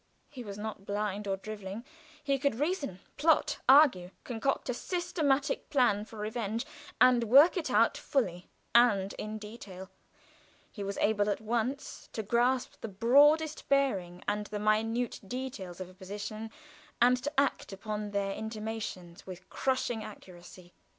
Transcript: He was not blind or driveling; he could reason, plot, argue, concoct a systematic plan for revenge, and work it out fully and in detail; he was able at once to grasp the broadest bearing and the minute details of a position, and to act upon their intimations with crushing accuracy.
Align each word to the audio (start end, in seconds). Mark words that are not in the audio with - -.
He 0.31 0.43
was 0.43 0.57
not 0.57 0.83
blind 0.87 1.27
or 1.27 1.37
driveling; 1.37 1.85
he 2.23 2.39
could 2.39 2.55
reason, 2.55 3.01
plot, 3.17 3.59
argue, 3.69 4.09
concoct 4.23 4.67
a 4.67 4.73
systematic 4.73 5.69
plan 5.69 6.05
for 6.05 6.17
revenge, 6.17 6.65
and 6.99 7.25
work 7.25 7.55
it 7.55 7.69
out 7.69 7.97
fully 7.99 8.49
and 8.73 9.13
in 9.19 9.37
detail; 9.37 9.91
he 10.71 10.83
was 10.83 10.97
able 10.97 11.29
at 11.29 11.39
once 11.39 12.09
to 12.13 12.23
grasp 12.23 12.81
the 12.81 12.87
broadest 12.87 13.69
bearing 13.69 14.23
and 14.27 14.47
the 14.47 14.57
minute 14.57 15.19
details 15.27 15.79
of 15.79 15.87
a 15.87 15.93
position, 15.93 16.49
and 16.99 17.21
to 17.23 17.39
act 17.39 17.71
upon 17.71 18.09
their 18.09 18.31
intimations 18.33 19.27
with 19.27 19.47
crushing 19.51 20.03
accuracy. 20.03 20.73